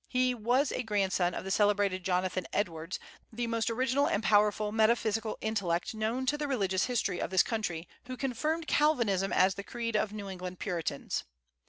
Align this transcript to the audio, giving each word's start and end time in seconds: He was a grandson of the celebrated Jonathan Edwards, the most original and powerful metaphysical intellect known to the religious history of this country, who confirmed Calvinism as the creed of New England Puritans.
He 0.07 0.33
was 0.33 0.71
a 0.71 0.81
grandson 0.81 1.35
of 1.35 1.43
the 1.43 1.51
celebrated 1.51 2.03
Jonathan 2.03 2.47
Edwards, 2.51 2.99
the 3.31 3.45
most 3.45 3.69
original 3.69 4.07
and 4.07 4.23
powerful 4.23 4.71
metaphysical 4.71 5.37
intellect 5.41 5.93
known 5.93 6.25
to 6.25 6.39
the 6.39 6.47
religious 6.47 6.85
history 6.85 7.21
of 7.21 7.29
this 7.29 7.43
country, 7.43 7.87
who 8.07 8.17
confirmed 8.17 8.65
Calvinism 8.65 9.31
as 9.31 9.53
the 9.53 9.63
creed 9.63 9.95
of 9.95 10.11
New 10.11 10.27
England 10.27 10.57
Puritans. 10.57 11.23